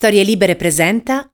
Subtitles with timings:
[0.00, 1.28] Storie Libere presenta.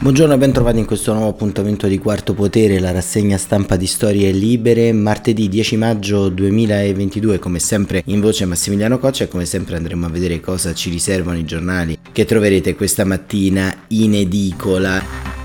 [0.00, 3.86] Buongiorno e ben trovati in questo nuovo appuntamento di Quarto Potere, la rassegna stampa di
[3.86, 9.76] Storie Libere, martedì 10 maggio 2022, come sempre in voce Massimiliano Coccia e come sempre
[9.76, 15.43] andremo a vedere cosa ci riservano i giornali che troverete questa mattina in edicola.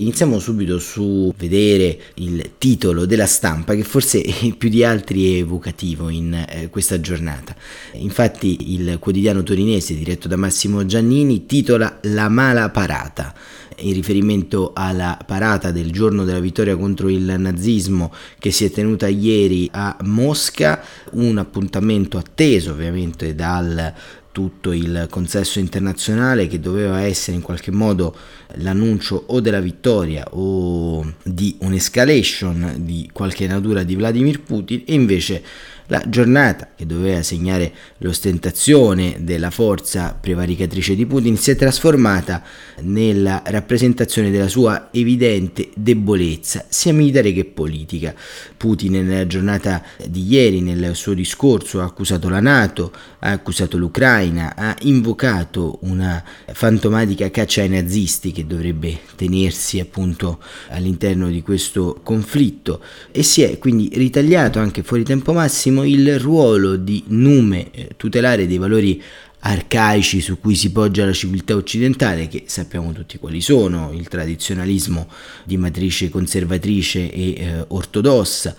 [0.00, 4.24] Iniziamo subito su vedere il titolo della stampa che forse
[4.56, 7.54] più di altri è evocativo in eh, questa giornata.
[7.92, 13.34] Infatti il quotidiano torinese diretto da Massimo Giannini titola La mala parata
[13.80, 19.08] in riferimento alla parata del giorno della vittoria contro il nazismo che si è tenuta
[19.08, 20.82] ieri a Mosca,
[21.12, 23.92] un appuntamento atteso ovviamente dal
[24.32, 28.14] tutto il consesso internazionale che doveva essere in qualche modo
[28.56, 35.42] l'annuncio o della vittoria o di un'escalation di qualche natura di Vladimir Putin e invece
[35.90, 42.42] la giornata che doveva segnare l'ostentazione della forza prevaricatrice di Putin si è trasformata
[42.82, 48.14] nella rappresentazione della sua evidente debolezza, sia militare che politica.
[48.56, 54.54] Putin nella giornata di ieri, nel suo discorso, ha accusato la Nato, ha accusato l'Ucraina,
[54.54, 62.80] ha invocato una fantomatica caccia ai nazisti che dovrebbe tenersi appunto all'interno di questo conflitto
[63.10, 68.46] e si è quindi ritagliato anche fuori tempo massimo il ruolo di nume eh, tutelare
[68.46, 69.02] dei valori
[69.40, 75.08] arcaici su cui si poggia la civiltà occidentale, che sappiamo tutti quali sono, il tradizionalismo
[75.44, 78.54] di matrice conservatrice e eh, ortodossa,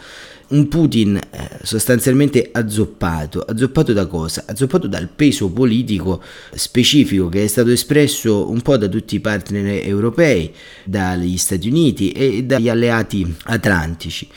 [0.52, 3.42] un Putin eh, sostanzialmente azzoppato.
[3.42, 4.44] Azzoppato da cosa?
[4.48, 6.22] Azzoppato dal peso politico
[6.54, 12.12] specifico che è stato espresso un po' da tutti i partner europei, dagli Stati Uniti
[12.12, 14.28] e dagli alleati atlantici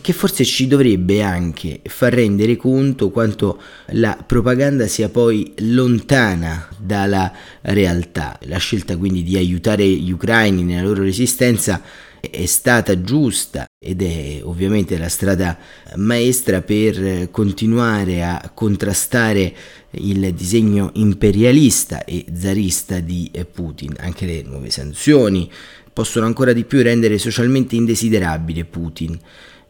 [0.00, 7.32] che forse ci dovrebbe anche far rendere conto quanto la propaganda sia poi lontana dalla
[7.62, 8.36] realtà.
[8.46, 11.80] La scelta quindi di aiutare gli ucraini nella loro resistenza
[12.20, 15.56] è stata giusta ed è ovviamente la strada
[15.96, 19.54] maestra per continuare a contrastare
[19.92, 23.94] il disegno imperialista e zarista di Putin.
[24.00, 25.50] Anche le nuove sanzioni
[25.92, 29.18] possono ancora di più rendere socialmente indesiderabile Putin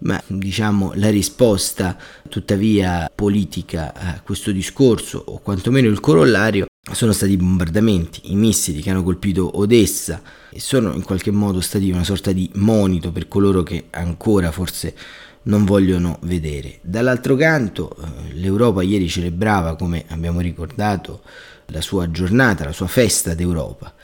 [0.01, 1.97] ma diciamo la risposta
[2.29, 8.81] tuttavia politica a questo discorso o quantomeno il corollario sono stati i bombardamenti, i missili
[8.81, 13.29] che hanno colpito Odessa e sono in qualche modo stati una sorta di monito per
[13.29, 14.95] coloro che ancora forse
[15.43, 16.79] non vogliono vedere.
[16.83, 21.23] Dall'altro canto eh, l'Europa ieri celebrava, come abbiamo ricordato,
[21.67, 23.95] la sua giornata, la sua festa d'Europa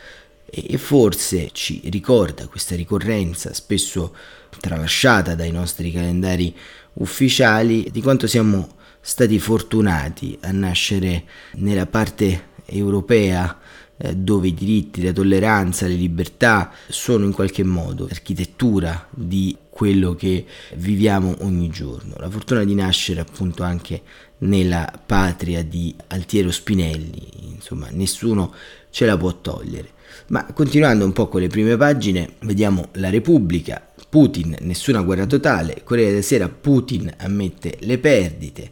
[0.49, 4.15] e forse ci ricorda questa ricorrenza spesso
[4.61, 6.55] tralasciata dai nostri calendari
[6.95, 11.25] ufficiali di quanto siamo stati fortunati a nascere
[11.57, 13.59] nella parte europea
[13.99, 20.15] eh, dove i diritti, la tolleranza, le libertà sono in qualche modo l'architettura di quello
[20.15, 22.15] che viviamo ogni giorno.
[22.19, 24.03] La fortuna di nascere appunto anche
[24.39, 28.53] nella patria di Altiero Spinelli, insomma nessuno
[28.91, 29.95] ce la può togliere.
[30.28, 35.82] Ma continuando un po' con le prime pagine, vediamo la Repubblica, Putin, nessuna guerra totale,
[35.84, 38.71] Corriere della Sera, Putin ammette le perdite,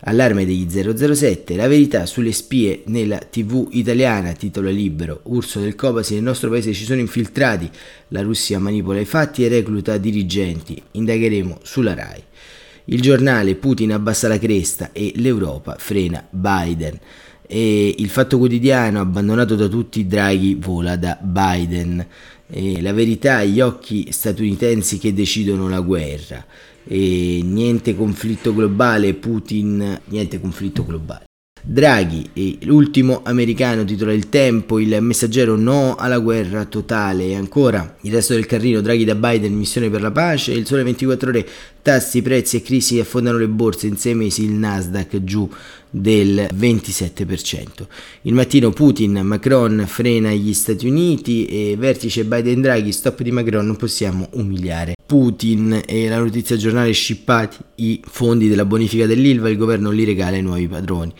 [0.00, 6.14] allarme degli 007, la verità sulle spie nella tv italiana, titolo libero, Urso del Copasi,
[6.14, 7.70] nel nostro paese ci sono infiltrati,
[8.08, 12.22] la Russia manipola i fatti e recluta dirigenti, indagheremo sulla RAI.
[12.88, 16.96] Il giornale Putin abbassa la cresta e l'Europa frena Biden
[17.46, 22.06] e il fatto quotidiano abbandonato da tutti Draghi vola da Biden.
[22.48, 26.44] E la verità gli occhi statunitensi che decidono la guerra.
[26.88, 31.24] E niente conflitto globale Putin niente conflitto globale.
[31.68, 37.24] Draghi, l'ultimo americano titola il tempo, il messaggero no alla guerra totale.
[37.24, 40.84] E ancora il resto del carrino, Draghi da Biden, missione per la pace, il sole
[40.84, 41.48] 24 ore,
[41.82, 45.50] tassi, prezzi e crisi affondano le borse, in sei mesi il Nasdaq giù
[45.98, 47.86] del 27%.
[48.22, 53.76] Il mattino Putin, Macron frena gli Stati Uniti e vertice Biden-Draghi, stop di Macron, non
[53.76, 54.94] possiamo umiliare.
[55.06, 60.36] Putin e la notizia giornale scippati i fondi della bonifica dell'Ilva, il governo li regala
[60.36, 61.14] ai nuovi padroni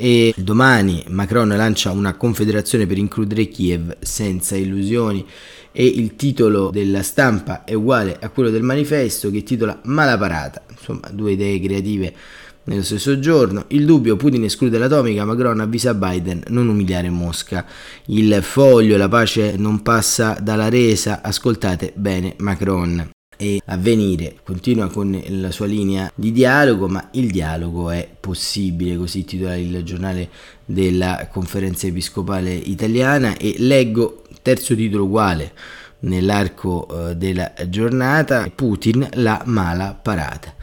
[0.00, 5.26] e domani Macron lancia una confederazione per includere Kiev senza illusioni
[5.72, 11.08] e il titolo della stampa è uguale a quello del manifesto che titola Malaparata, insomma
[11.12, 12.14] due idee creative
[12.64, 13.64] nello stesso giorno.
[13.68, 17.64] Il dubbio, Putin esclude l'atomica, Macron avvisa Biden non umiliare Mosca.
[18.06, 23.10] Il foglio, la pace non passa dalla resa, ascoltate bene Macron.
[23.40, 24.40] e avvenire.
[24.42, 29.82] Continua con la sua linea di dialogo, ma il dialogo è possibile, così titola il
[29.84, 30.28] giornale
[30.64, 35.52] della conferenza episcopale italiana e leggo terzo titolo uguale
[36.00, 40.54] nell'arco eh, della giornata, Putin la mala parata.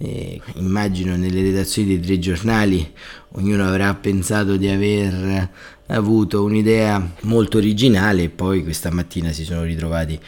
[0.00, 2.94] Eh, immagino nelle redazioni dei tre giornali
[3.32, 5.50] ognuno avrà pensato di aver
[5.86, 10.18] avuto un'idea molto originale e poi questa mattina si sono ritrovati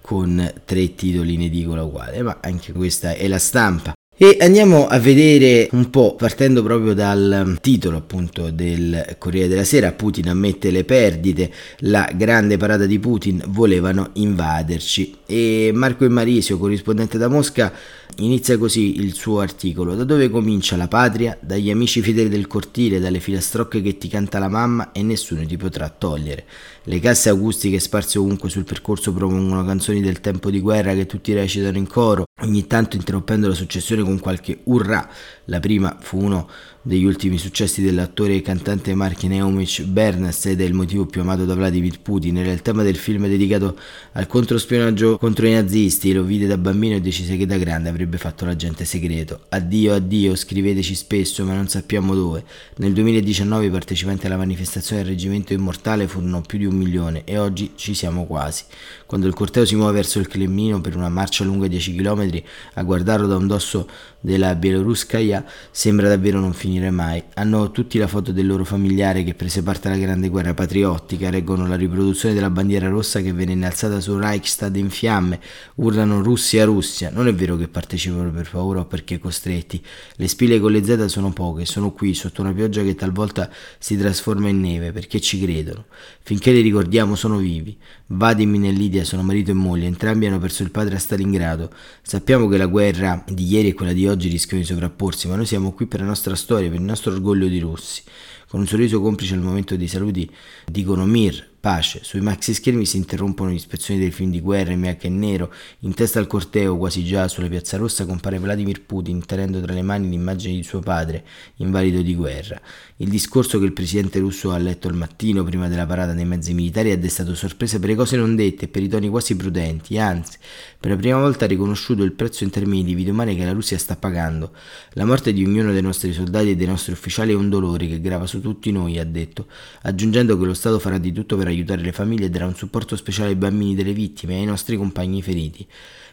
[0.00, 3.97] con tre titoli in edicola uguale, ma anche questa è la stampa.
[4.20, 9.92] E andiamo a vedere un po', partendo proprio dal titolo appunto del Corriere della Sera,
[9.92, 15.18] Putin ammette le perdite, la grande parata di Putin, volevano invaderci.
[15.24, 17.72] E Marco Emarisio, corrispondente da Mosca,
[18.18, 19.94] inizia così il suo articolo.
[19.94, 21.36] Da dove comincia la patria?
[21.40, 25.56] Dagli amici fedeli del cortile, dalle filastrocche che ti canta la mamma e nessuno ti
[25.56, 26.44] potrà togliere.
[26.84, 31.32] Le casse acustiche sparse ovunque sul percorso propongono canzoni del tempo di guerra che tutti
[31.32, 35.08] recitano in coro, ogni tanto interrompendo la successione con qualche urrà.
[35.44, 36.48] La prima fu uno
[36.88, 41.44] degli ultimi successi dell'attore e cantante Mark Neumich Bernas ed è il motivo più amato
[41.44, 42.38] da Vladimir Putin.
[42.38, 43.76] Era il tema del film dedicato
[44.12, 46.14] al controspionaggio contro i nazisti.
[46.14, 49.40] Lo vide da bambino e decise che da grande avrebbe fatto l'agente segreto.
[49.50, 52.42] Addio, addio, scriveteci spesso, ma non sappiamo dove.
[52.76, 57.36] Nel 2019 i partecipanti alla manifestazione del Reggimento Immortale furono più di un milione e
[57.36, 58.62] oggi ci siamo quasi.
[59.08, 62.42] Quando il corteo si muove verso il Cremlino per una marcia lunga 10 km,
[62.74, 63.88] a guardarlo da un dosso
[64.20, 67.22] della Bieloruskaya sembra davvero non finire mai.
[67.34, 71.66] Hanno tutti la foto del loro familiare che prese parte alla grande guerra patriottica, reggono
[71.66, 75.40] la riproduzione della bandiera rossa che venne innalzata sul Reichstag in fiamme,
[75.76, 77.08] urlano Russia Russia.
[77.10, 79.82] Non è vero che partecipano per paura o perché costretti.
[80.16, 83.96] Le spille con le Z sono poche, sono qui sotto una pioggia che talvolta si
[83.96, 85.86] trasforma in neve perché ci credono.
[86.20, 87.74] Finché li ricordiamo sono vivi.
[88.08, 91.70] Vadim e Lidia sono marito e moglie, entrambi hanno perso il padre a Stalingrado.
[92.02, 95.46] Sappiamo che la guerra di ieri e quella di oggi rischiano di sovrapporsi, ma noi
[95.46, 98.02] siamo qui per la nostra storia, per il nostro orgoglio di russi.
[98.48, 100.28] Con un sorriso complice al momento dei saluti
[100.64, 102.00] dicono Mir, pace.
[102.02, 105.52] Sui maxi schermi si interrompono le ispezioni dei film di guerra in bianco e nero.
[105.80, 109.82] In testa al corteo, quasi già sulla piazza rossa, compare Vladimir Putin tenendo tra le
[109.82, 111.24] mani l'immagine di suo padre,
[111.56, 112.58] invalido di guerra.
[113.00, 116.52] Il discorso che il presidente russo ha letto al mattino prima della parata dei mezzi
[116.52, 119.96] militari ha destato sorpresa per le cose non dette e per i toni quasi prudenti,
[119.98, 120.36] anzi,
[120.80, 123.52] per la prima volta ha riconosciuto il prezzo in termini di vite umane che la
[123.52, 124.50] Russia sta pagando.
[124.94, 128.00] La morte di ognuno dei nostri soldati e dei nostri ufficiali è un dolore che
[128.00, 129.46] grava su tutti noi, ha detto,
[129.82, 132.96] aggiungendo che lo Stato farà di tutto per aiutare le famiglie e darà un supporto
[132.96, 135.64] speciale ai bambini delle vittime e ai nostri compagni feriti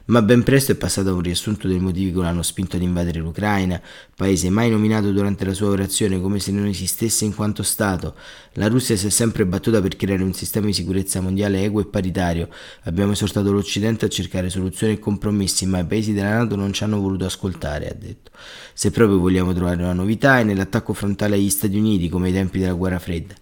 [0.06, 3.20] ma ben presto è passato a un riassunto dei motivi che l'hanno spinto ad invadere
[3.20, 3.82] l'Ucraina,
[4.16, 8.14] paese mai nominato durante la sua operazione come se non esistesse in quanto Stato.
[8.54, 11.86] La Russia si è sempre battuta per creare un sistema di sicurezza mondiale equo e
[11.86, 12.50] paritario.
[12.84, 16.84] Abbiamo esortato l'Occidente a cercare soluzioni e compromessi, ma i paesi della Nato non ci
[16.84, 18.32] hanno voluto ascoltare, ha detto.
[18.74, 22.60] Se proprio vogliamo trovare una novità è nell'attacco frontale agli Stati Uniti, come ai tempi
[22.60, 23.34] della guerra fredda.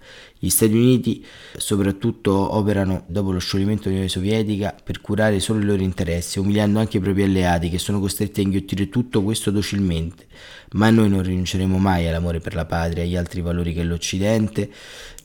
[0.44, 1.25] Gli Stati Uniti
[1.56, 6.98] soprattutto operano dopo lo scioglimento dell'Unione Sovietica per curare solo i loro interessi, umiliando anche
[6.98, 10.25] i propri alleati che sono costretti a inghiottire tutto questo docilmente.
[10.72, 14.69] Ma noi non rinunceremo mai all'amore per la patria e agli altri valori che l'Occidente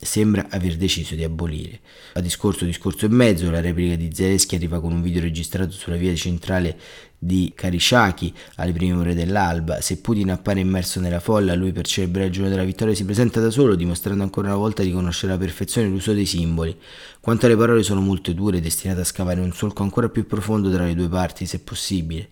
[0.01, 1.81] sembra aver deciso di abolire.
[2.13, 5.97] A discorso, discorso e mezzo, la replica di Zelensky arriva con un video registrato sulla
[5.97, 6.79] via centrale
[7.19, 9.81] di Karishaki alle prime ore dell'alba.
[9.81, 13.41] Se Putin appare immerso nella folla, lui per celebrare il giorno della vittoria si presenta
[13.41, 16.77] da solo, dimostrando ancora una volta di conoscere alla perfezione l'uso dei simboli.
[17.21, 20.85] Quanto alle parole sono molto dure, destinate a scavare un solco ancora più profondo tra
[20.85, 22.29] le due parti, se possibile.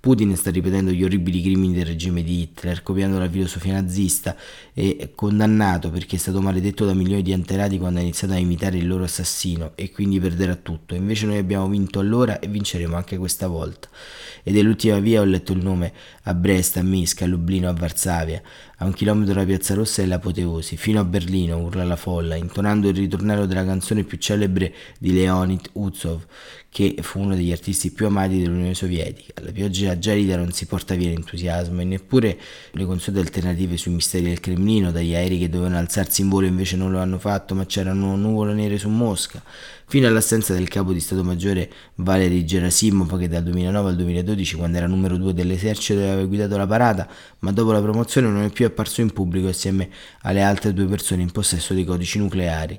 [0.00, 4.36] Putin sta ripetendo gli orribili crimini del regime di Hitler, copiando la filosofia nazista
[4.72, 8.78] e condannato perché è stato maledetto da milioni di antenati quando ha iniziato a imitare
[8.78, 10.94] il loro assassino e quindi perderà tutto.
[10.94, 13.88] Invece noi abbiamo vinto allora e vinceremo anche questa volta.
[14.44, 17.72] Ed è l'ultima via ho letto il nome a Brest, a Minsk, a Lublino, a
[17.72, 18.40] Varsavia.
[18.78, 22.88] A un chilometro dalla Piazza Rossa è l'apoteosi, fino a Berlino, urla la folla, intonando
[22.88, 26.24] il ritornello della canzone più celebre di Leonid Uzov,
[26.70, 29.42] che fu uno degli artisti più amati dell'Unione Sovietica.
[29.42, 32.38] La pioggia gelida non si porta via l'entusiasmo e neppure
[32.72, 36.76] le consuete alternative sui misteri del Cremlino, dagli aerei che dovevano alzarsi in volo invece
[36.76, 39.42] non lo hanno fatto, ma c'erano nuvole nere su Mosca,
[39.88, 44.76] fino all'assenza del capo di Stato Maggiore Valery Gerasimov che dal 2009 al 2012, quando
[44.76, 47.08] era numero due dell'esercito, aveva guidato la parata,
[47.40, 49.88] ma dopo la promozione non è più apparso in pubblico assieme
[50.22, 52.78] alle altre due persone in possesso dei codici nucleari.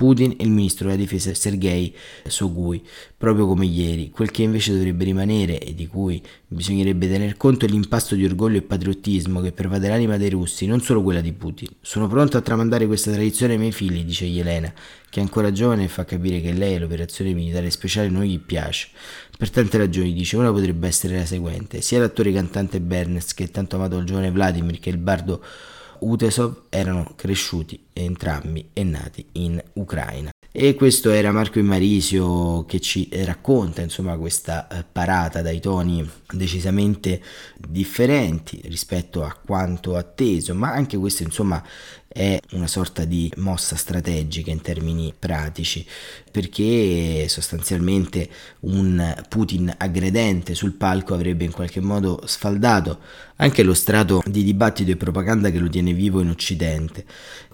[0.00, 1.94] Putin e il ministro della difesa Sergei
[2.26, 2.82] Sogui,
[3.18, 4.08] proprio come ieri.
[4.08, 8.56] Quel che invece dovrebbe rimanere e di cui bisognerebbe tener conto è l'impasto di orgoglio
[8.56, 11.68] e patriottismo che pervade l'anima dei russi, non solo quella di Putin.
[11.82, 14.72] Sono pronto a tramandare questa tradizione ai miei figli, dice Yelena,
[15.10, 18.88] che è ancora giovane e fa capire che lei l'operazione militare speciale non gli piace.
[19.36, 21.80] Per tante ragioni, dice, una potrebbe essere la seguente.
[21.80, 25.42] Sia l'attore cantante Bernes che tanto amato il giovane Vladimir che il bardo
[26.00, 30.30] Utesov erano cresciuti entrambi e nati in Ucraina.
[30.52, 37.22] E questo era Marco Immarisio che ci racconta insomma questa eh, parata dai toni decisamente
[37.56, 41.62] differenti rispetto a quanto atteso, ma anche questo insomma
[42.12, 45.86] è una sorta di mossa strategica in termini pratici,
[46.30, 48.28] perché sostanzialmente
[48.60, 52.98] un Putin aggredente sul palco avrebbe in qualche modo sfaldato
[53.36, 57.04] anche lo strato di dibattito e propaganda che lo tiene vivo in Occidente.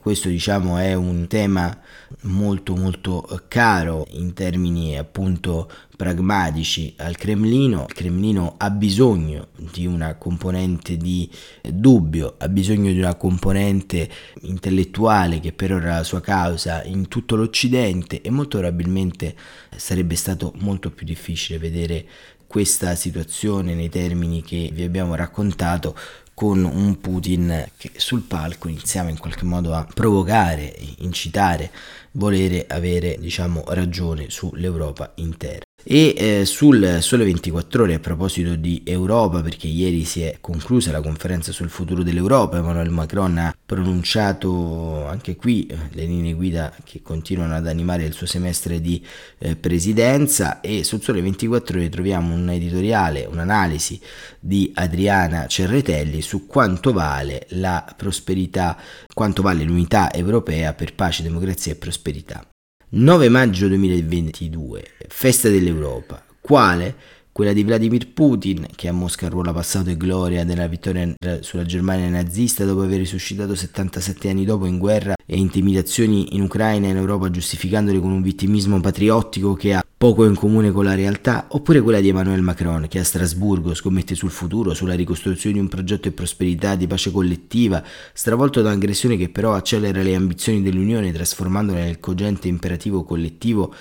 [0.00, 1.78] Questo diciamo è un tema
[2.22, 7.87] molto molto caro in termini appunto pragmatici al Cremlino.
[7.88, 11.29] Il Cremlino ha bisogno di una componente di
[11.62, 14.09] dubbio, ha bisogno di una componente
[14.43, 19.35] intellettuale che perora la sua causa in tutto l'Occidente e molto probabilmente
[19.75, 22.07] sarebbe stato molto più difficile vedere
[22.47, 25.97] questa situazione nei termini che vi abbiamo raccontato
[26.33, 31.71] con un Putin che sul palco iniziava in qualche modo a provocare, incitare,
[32.12, 35.65] volere avere diciamo ragione sull'Europa intera.
[35.88, 40.90] E eh, sul Sole 24 ore a proposito di Europa, perché ieri si è conclusa
[40.90, 46.75] la conferenza sul futuro dell'Europa, Emmanuel Macron ha pronunciato anche qui eh, le linee guida
[46.83, 49.00] che continuano ad animare il suo semestre di
[49.38, 54.00] eh, presidenza e sul Sole 24 ore troviamo un editoriale, un'analisi
[54.40, 58.76] di Adriana Cerretelli su quanto vale la prosperità,
[59.14, 62.45] quanto vale l'unità europea per pace, democrazia e prosperità.
[62.88, 66.25] 9 maggio 2022, festa dell'Europa.
[66.40, 66.95] Quale?
[67.37, 72.09] Quella di Vladimir Putin, che a Mosca ruola passato e gloria della vittoria sulla Germania
[72.09, 76.97] nazista dopo aver risuscitato 77 anni dopo in guerra e intimidazioni in Ucraina e in
[76.97, 81.83] Europa giustificandole con un vittimismo patriottico che ha poco in comune con la realtà, oppure
[81.83, 86.09] quella di Emmanuel Macron che a Strasburgo scommette sul futuro, sulla ricostruzione di un progetto
[86.09, 91.85] di prosperità, di pace collettiva, stravolto da un'aggressione che però accelera le ambizioni dell'Unione trasformandole
[91.85, 93.75] nel cogente imperativo collettivo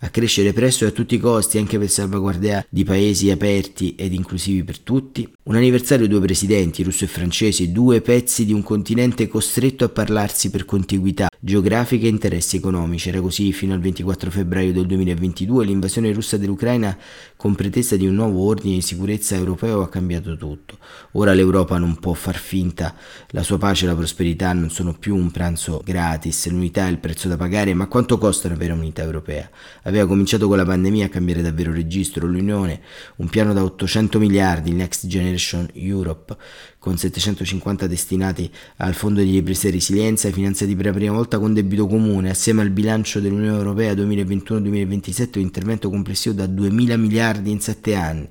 [0.00, 4.12] a crescere presto e a tutti i costi anche per salvaguardia di paesi aperti ed
[4.12, 5.28] inclusivi per tutti?
[5.44, 10.50] Un anniversario due presidenti, russo e francese, due pezzi di un continente costretto a parlarsi
[10.50, 13.08] per contiguità geografica e interessi economici.
[13.08, 16.96] Era così fino al 24 febbraio del 2022 l'invasione russa dell'Ucraina
[17.36, 20.76] con pretesa di un nuovo ordine di sicurezza europeo ha cambiato tutto.
[21.12, 22.94] Ora l'Europa non può far finta,
[23.28, 26.98] la sua pace e la prosperità non sono più un pranzo gratis, l'unità è il
[26.98, 29.48] prezzo da pagare, ma quanto costa una vera unità europea?
[29.84, 32.82] Aveva cominciato con la pandemia a cambiare davvero registro, l'Unione,
[33.16, 36.36] un piano da 800 miliardi, Next Generation Europe,
[36.80, 41.52] con 750 destinati al Fondo di ripresa e resilienza, finanziati per la prima volta con
[41.52, 47.60] debito comune, assieme al bilancio dell'Unione Europea 2021-2027, un intervento complessivo da 2.000 miliardi in
[47.60, 48.28] 7 anni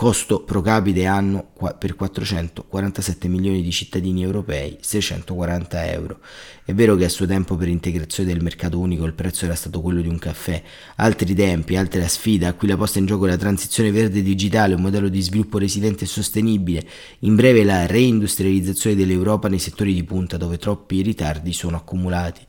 [0.00, 6.20] costo pro capite anno per 447 milioni di cittadini europei 640 euro.
[6.64, 9.82] È vero che a suo tempo per integrazione del mercato unico il prezzo era stato
[9.82, 10.62] quello di un caffè,
[10.96, 14.72] altri tempi, altra sfida, a cui la posta in gioco è la transizione verde digitale,
[14.72, 16.82] un modello di sviluppo resiliente e sostenibile,
[17.18, 22.40] in breve la reindustrializzazione dell'Europa nei settori di punta dove troppi ritardi sono accumulati.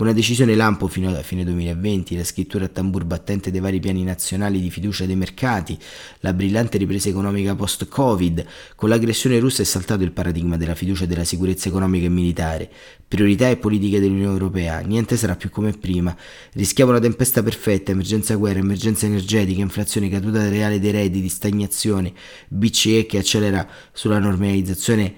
[0.00, 4.02] Una decisione lampo fino alla fine 2020, la scrittura a tambur battente dei vari piani
[4.02, 5.78] nazionali di fiducia dei mercati,
[6.20, 11.06] la brillante ripresa economica post-Covid, con l'aggressione russa è saltato il paradigma della fiducia e
[11.06, 12.70] della sicurezza economica e militare,
[13.06, 16.16] priorità e politiche dell'Unione Europea, niente sarà più come prima,
[16.54, 22.14] rischiamo una tempesta perfetta, emergenza guerra, emergenza energetica, inflazione, caduta reale dei redditi, stagnazione,
[22.48, 25.14] BCE che accelera sulla normalizzazione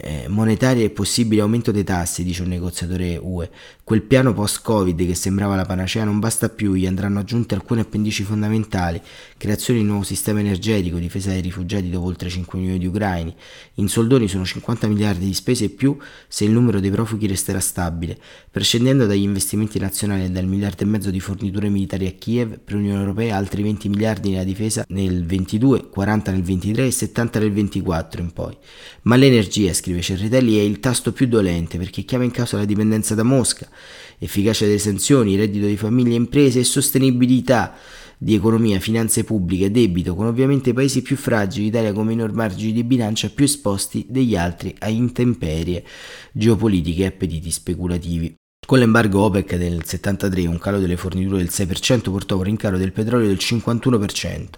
[0.00, 3.48] eh, monetaria e possibile aumento dei tassi, dice un negoziatore UE.
[3.84, 8.22] Quel piano post-Covid che sembrava la panacea non basta più, gli andranno aggiunte alcune appendici
[8.22, 8.98] fondamentali,
[9.36, 13.34] creazione di un nuovo sistema energetico, difesa dei rifugiati dopo oltre 5 milioni di ucraini.
[13.74, 17.60] In soldoni sono 50 miliardi di spese e più se il numero dei profughi resterà
[17.60, 18.16] stabile,
[18.50, 22.76] prescindendo dagli investimenti nazionali e dal miliardo e mezzo di forniture militari a Kiev, per
[22.76, 27.52] l'Unione Europea altri 20 miliardi nella difesa nel 22, 40 nel 23 e 70 nel
[27.52, 28.56] 24 in poi.
[29.02, 33.14] Ma l'energia, scrive Cerritelli, è il tasto più dolente perché chiama in causa la dipendenza
[33.14, 33.72] da Mosca,
[34.18, 37.74] efficacia delle sanzioni, reddito di famiglie e imprese e sostenibilità
[38.16, 42.72] di economia, finanze pubbliche, debito, con ovviamente i paesi più fragili, Italia come minor margini
[42.72, 45.84] di bilancia più esposti degli altri a intemperie
[46.32, 48.34] geopolitiche e appetiti speculativi.
[48.66, 52.78] Con l'embargo OPEC del 73 un calo delle forniture del 6% portò a un rincaro
[52.78, 54.48] del petrolio del 51%.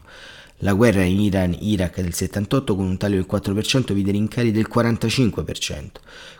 [0.60, 5.90] La guerra in Iran-Iraq del 78 con un taglio del 4% vide rincari del 45%.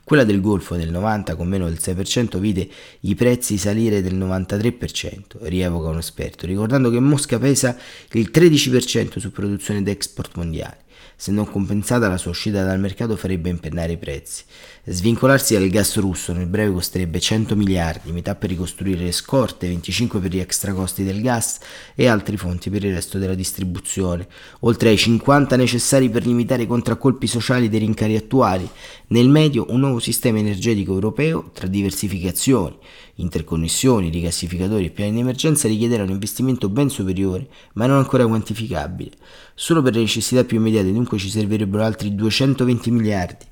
[0.05, 2.67] Quella del Golfo del 90 con meno del 6% vide
[3.01, 7.77] i prezzi salire del 93%, rievoca un esperto, ricordando che Mosca pesa
[8.13, 10.85] il 13% su produzione ed export mondiali.
[11.17, 14.45] Se non compensata la sua uscita dal mercato farebbe impennare i prezzi.
[14.85, 20.21] Svincolarsi dal gas russo nel breve costerebbe 100 miliardi, metà per ricostruire le scorte, 25
[20.21, 21.59] per gli extra costi del gas
[21.95, 24.29] e altri fonti per il resto della distribuzione,
[24.61, 28.69] oltre ai 50 necessari per limitare i contraccolpi sociali dei rincari attuali.
[29.09, 32.77] Nel medio un nuovo sistema energetico europeo tra diversificazioni,
[33.17, 39.13] interconnessioni, rigassificatori e piani di emergenza richiederà un investimento ben superiore, ma non ancora quantificabile.
[39.55, 43.45] Solo per le necessità più immediate dunque ci servirebbero altri 220 miliardi.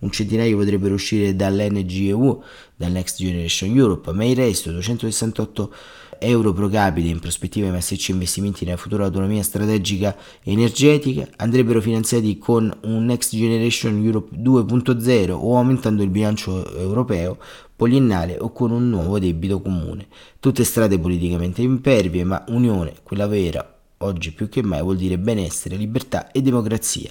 [0.00, 2.42] Un centinaio potrebbero uscire dall'NGEU,
[2.74, 5.72] dal Next Generation Europe, ma il resto, 268
[6.20, 12.38] euro pro capite in prospettiva di massicci investimenti nella futura autonomia strategica energetica, andrebbero finanziati
[12.38, 17.38] con un Next Generation Europe 2.0 o aumentando il bilancio europeo
[17.80, 20.06] poliennale o con un nuovo debito comune.
[20.38, 25.76] Tutte strade politicamente impervie, ma unione, quella vera, oggi più che mai vuol dire benessere,
[25.76, 27.10] libertà e democrazia.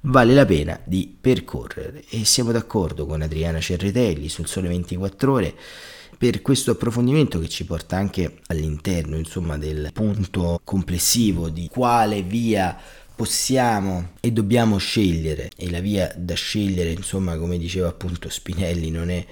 [0.00, 5.54] Vale la pena di percorrere e siamo d'accordo con Adriana Cerretelli sul Sole 24 ore
[6.18, 12.76] per questo approfondimento che ci porta anche all'interno insomma del punto complessivo di quale via
[13.14, 19.10] possiamo e dobbiamo scegliere e la via da scegliere insomma come diceva appunto Spinelli non
[19.10, 19.24] è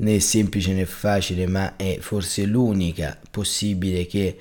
[0.00, 4.36] né semplice né facile, ma è forse l'unica possibile che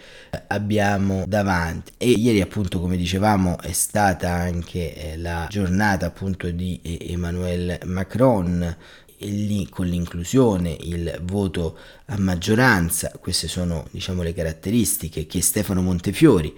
[0.48, 1.94] abbiamo davanti.
[1.98, 8.78] E ieri, appunto, come dicevamo, è stata anche eh, la giornata appunto di Emmanuel Macron
[9.22, 15.82] e lì con l'inclusione, il voto a maggioranza, queste sono diciamo le caratteristiche che Stefano
[15.82, 16.56] Montefiori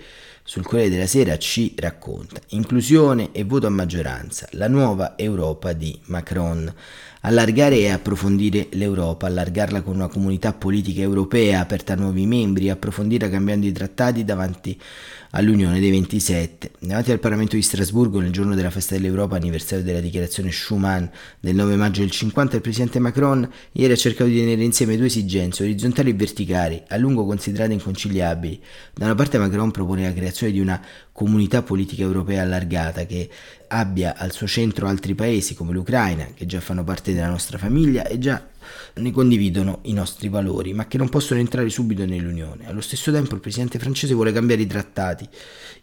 [0.51, 2.41] sul Corriere della Sera ci racconta.
[2.49, 6.69] Inclusione e voto a maggioranza, la nuova Europa di Macron.
[7.21, 13.29] Allargare e approfondire l'Europa, allargarla con una comunità politica europea aperta a nuovi membri, approfondirla
[13.29, 14.77] cambiando i trattati davanti
[15.31, 16.71] all'Unione dei 27.
[16.79, 21.09] Davanti al Parlamento di Strasburgo, nel giorno della festa dell'Europa, anniversario della dichiarazione Schuman
[21.39, 25.05] del 9 maggio del 50, il presidente Macron ieri ha cercato di tenere insieme due
[25.05, 28.61] esigenze, orizzontali e verticali, a lungo considerate inconciliabili.
[28.93, 33.29] Da una parte Macron propone la creazione di una comunità politica europea allargata che
[33.67, 38.05] abbia al suo centro altri paesi come l'Ucraina, che già fanno parte della nostra famiglia
[38.05, 38.50] e già
[38.95, 42.67] ne condividono i nostri valori, ma che non possono entrare subito nell'Unione.
[42.67, 45.27] Allo stesso tempo il presidente francese vuole cambiare i trattati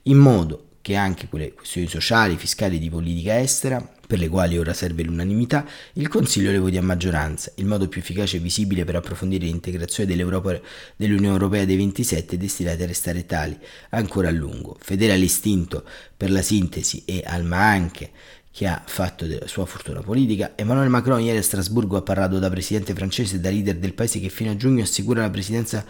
[0.02, 4.72] in modo che anche quelle questioni sociali, fiscali di politica estera, per le quali ora
[4.72, 7.52] serve l'unanimità, il Consiglio le voti a maggioranza.
[7.56, 12.84] Il modo più efficace e visibile per approfondire l'integrazione dell'Unione Europea dei 27 è destinato
[12.84, 13.54] a restare tali
[13.90, 14.78] ancora a lungo.
[14.80, 15.84] Fedele all'istinto
[16.16, 18.10] per la sintesi e al ma anche
[18.58, 22.50] che ha fatto della sua fortuna politica, Emmanuel Macron ieri a Strasburgo ha parlato da
[22.50, 25.84] presidente francese e da leader del paese che fino a giugno assicura la presidenza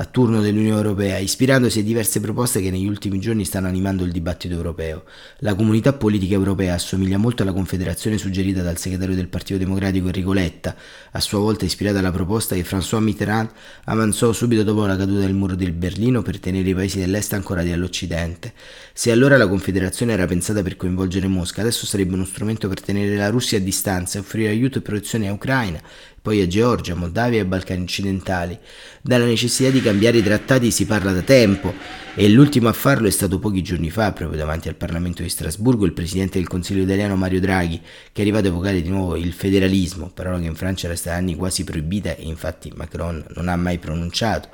[0.00, 4.12] a turno dell'Unione Europea, ispirandosi a diverse proposte che negli ultimi giorni stanno animando il
[4.12, 5.04] dibattito europeo.
[5.40, 10.32] La comunità politica europea assomiglia molto alla confederazione suggerita dal segretario del Partito Democratico Enrico
[10.32, 10.74] Letta,
[11.10, 13.50] a sua volta ispirata alla proposta che François Mitterrand
[13.84, 17.70] avanzò subito dopo la caduta del muro del Berlino per tenere i paesi dell'est ancorati
[17.70, 18.54] all'Occidente.
[18.94, 23.16] Se allora la confederazione era pensata per coinvolgere Mosca, adesso sarebbe uno strumento per tenere
[23.16, 25.80] la Russia a distanza e offrire aiuto e protezione a Ucraina,
[26.22, 28.58] poi a Georgia, Moldavia e Balcani occidentali.
[29.00, 31.72] Dalla necessità di cambiare i trattati si parla da tempo
[32.14, 35.86] e l'ultimo a farlo è stato pochi giorni fa, proprio davanti al Parlamento di Strasburgo,
[35.86, 37.80] il presidente del Consiglio italiano Mario Draghi,
[38.12, 41.16] che è arrivato a evocare di nuovo il federalismo, parola che in Francia resta da
[41.16, 44.48] anni quasi proibita e infatti Macron non ha mai pronunciato.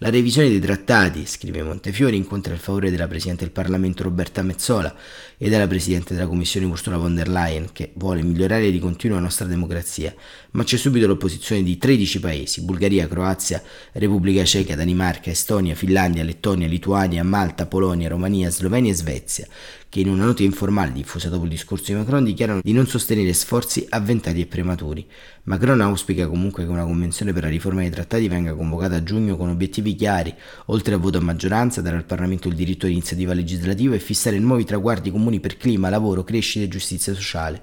[0.00, 4.94] La revisione dei trattati, scrive Montefiore, incontra il favore della Presidente del Parlamento Roberta Mezzola
[5.36, 9.24] e della Presidente della Commissione Ursula von der Leyen, che vuole migliorare di continuo la
[9.24, 10.14] nostra democrazia,
[10.52, 16.68] ma c'è subito l'opposizione di 13 paesi, Bulgaria, Croazia, Repubblica Ceca, Danimarca, Estonia, Finlandia, Lettonia,
[16.68, 19.48] Lituania, Malta, Polonia, Romania, Slovenia e Svezia,
[19.88, 23.32] che in una nota informale diffusa dopo il discorso di Macron dichiarano di non sostenere
[23.32, 25.06] sforzi avventati e prematuri.
[25.44, 29.36] Macron auspica comunque che una convenzione per la riforma dei trattati venga convocata a giugno
[29.36, 30.34] con obiettivi chiari,
[30.66, 34.38] oltre al voto a maggioranza, dare al Parlamento il diritto di iniziativa legislativa e fissare
[34.38, 37.62] nuovi traguardi comuni per clima, lavoro, crescita e giustizia sociale.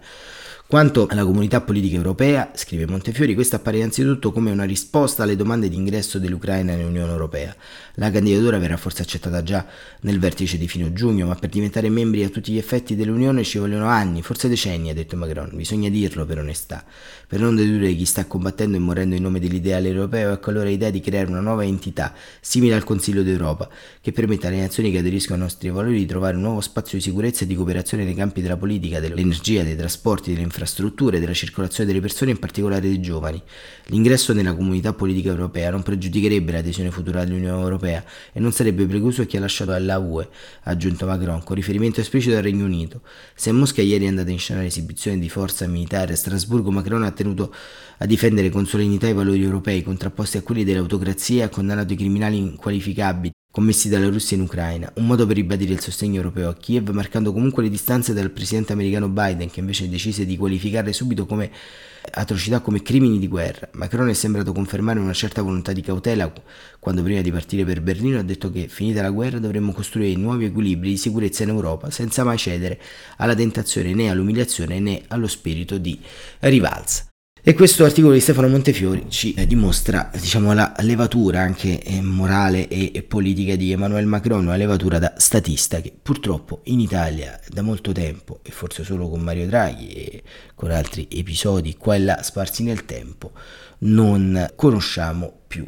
[0.68, 5.70] Quanto alla comunità politica europea, scrive Montefiori, questa appare innanzitutto come una risposta alle domande
[5.70, 7.56] di ingresso dell'Ucraina nell'Unione Europea.
[7.98, 9.64] La candidatura verrà forse accettata già
[10.02, 13.60] nel vertice di fine giugno, ma per diventare membri a tutti gli effetti dell'Unione ci
[13.60, 15.52] vogliono anni, forse decenni, ha detto Macron.
[15.54, 16.84] Bisogna dirlo per onestà,
[17.28, 20.90] per non dedurre chi sta combattendo e morendo in nome dell'ideale europeo, ecco allora l'idea
[20.90, 23.70] di creare una nuova entità, simile al Consiglio d'Europa,
[24.02, 27.04] che permetta alle nazioni che aderiscono ai nostri valori di trovare un nuovo spazio di
[27.04, 30.64] sicurezza e di cooperazione nei campi della politica, dell'energia, dei trasporti, delle infrastrutture,
[31.20, 33.42] della circolazione delle persone, in particolare dei giovani.
[33.88, 39.22] L'ingresso nella comunità politica europea non pregiudicherebbe l'adesione futura all'Unione Europea e non sarebbe precluso
[39.22, 40.28] a chi ha lasciato la UE,
[40.64, 43.02] ha aggiunto Macron, con riferimento esplicito al Regno Unito.
[43.36, 47.12] Se Mosca ieri è andata in scena l'esibizione di forza militare a Strasburgo, Macron ha
[47.12, 47.54] tenuto
[47.98, 51.96] a difendere con solennità i valori europei contrapposti a quelli dell'autocrazia e ha condannato i
[51.96, 56.56] criminali inqualificabili commessi dalla Russia in Ucraina, un modo per ribadire il sostegno europeo a
[56.56, 61.26] Kiev, marcando comunque le distanze dal presidente americano Biden, che invece decise di qualificarle subito
[61.26, 61.50] come
[62.12, 63.70] atrocità come crimini di guerra.
[63.72, 66.30] Macron è sembrato confermare una certa volontà di cautela
[66.80, 70.44] quando prima di partire per Berlino ha detto che finita la guerra dovremmo costruire nuovi
[70.44, 72.78] equilibri di sicurezza in Europa senza mai cedere
[73.16, 75.98] alla tentazione né all'umiliazione né allo spirito di
[76.40, 77.06] rivalsa.
[77.48, 82.68] E questo articolo di Stefano Montefiori ci eh, dimostra diciamo, la levatura anche eh, morale
[82.68, 87.62] e, e, politica di Emmanuel Macron, una levatura da statista che purtroppo in Italia da
[87.62, 90.24] molto tempo, e forse solo con Mario Draghi e
[90.56, 93.34] con altri episodi qua e là sparsi nel tempo,
[93.82, 95.68] non conosciamo più.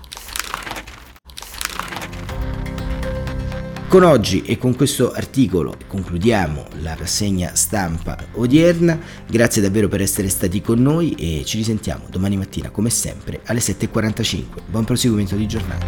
[3.89, 9.00] Con oggi e con questo articolo concludiamo la rassegna stampa odierna.
[9.26, 13.62] Grazie davvero per essere stati con noi e ci risentiamo domani mattina come sempre alle
[13.62, 14.43] 7.45.
[14.69, 15.86] Buon proseguimento di giornata.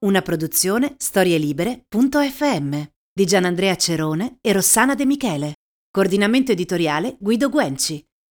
[0.00, 5.54] Una produzione storielibere.fm di Gianandrea Cerone e Rossana De Michele.
[5.90, 8.07] Coordinamento editoriale Guido Guenci.